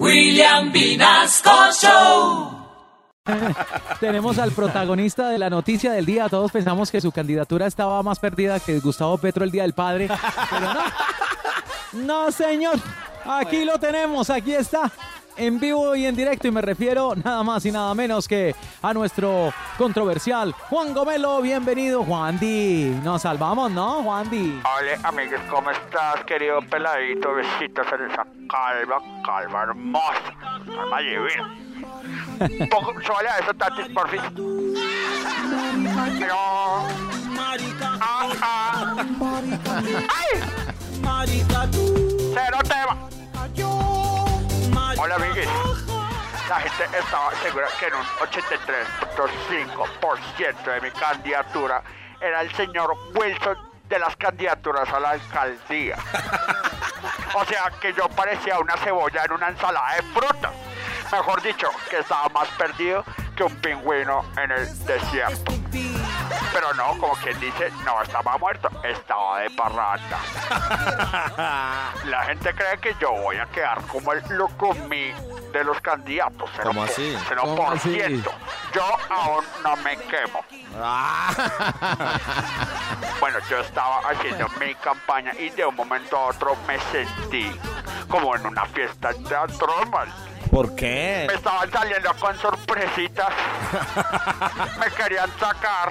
[0.00, 2.64] William Vinasco Show.
[4.00, 6.28] Tenemos al protagonista de la noticia del día.
[6.28, 10.08] Todos pensamos que su candidatura estaba más perdida que Gustavo Petro el Día del Padre.
[10.50, 10.80] Pero no.
[11.94, 12.74] No, señor.
[13.24, 14.28] Aquí lo tenemos.
[14.28, 14.90] Aquí está.
[15.36, 16.48] En vivo y en directo.
[16.48, 21.40] Y me refiero nada más y nada menos que a nuestro controversial Juan Gomelo.
[21.42, 22.94] Bienvenido, Juan Di.
[23.02, 24.60] Nos salvamos, ¿no, Juan Di?
[24.64, 27.34] Hola amigos, ¿cómo estás, querido peladito?
[27.34, 30.34] Besitos en esa calva, calva hermosa,
[30.66, 32.68] calva divina.
[32.70, 34.20] Pongo, súbale a eso, Tati, por fin.
[36.18, 36.36] Pero...
[38.00, 39.06] Ah, ah.
[40.08, 42.03] ¡Ay!
[45.04, 45.48] Hola amiguis.
[46.48, 51.82] La gente estaba segura que en un 83.5% de mi candidatura
[52.22, 55.98] era el señor Wilson de las candidaturas a la alcaldía.
[57.34, 60.52] O sea que yo parecía una cebolla en una ensalada de frutas.
[61.12, 65.52] Mejor dicho, que estaba más perdido que un pingüino en el desierto.
[66.52, 70.18] Pero no, como quien dice, no estaba muerto, estaba de parranda.
[72.04, 75.12] La gente cree que yo voy a quedar como el lucumí
[75.52, 76.48] de los candidatos.
[76.56, 77.16] Pero ¿Cómo así?
[77.28, 77.94] pero ¿Cómo por así?
[77.94, 78.32] ciento,
[78.72, 80.44] yo aún no me quemo.
[83.20, 87.50] Bueno, yo estaba haciendo mi campaña y de un momento a otro me sentí
[88.08, 90.12] como en una fiesta teatral.
[90.54, 91.24] ¿Por qué?
[91.26, 93.32] Me estaban saliendo con sorpresitas.
[94.78, 95.90] me querían sacar.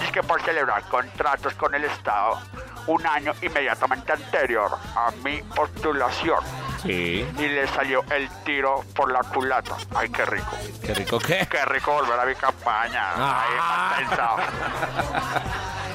[0.00, 2.38] Es que por celebrar contratos con el Estado
[2.86, 6.38] un año inmediatamente anterior a mi postulación.
[6.80, 7.28] Sí.
[7.36, 9.76] Y le salió el tiro por la culata.
[9.96, 10.52] Ay, qué rico.
[10.86, 11.48] ¿Qué rico qué?
[11.50, 13.10] Qué rico volver a mi campaña.
[13.16, 14.36] Ah.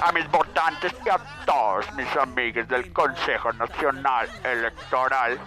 [0.03, 5.39] A mis votantes y a todos mis amigos del Consejo Nacional Electoral,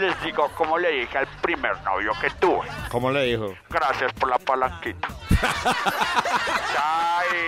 [0.00, 2.66] les digo como le dije al primer novio que tuve.
[2.90, 3.54] ¿Cómo le dijo?
[3.68, 5.08] Gracias por la palanquita.
[6.72, 7.39] Chai.